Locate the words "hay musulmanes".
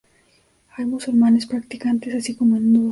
0.77-1.45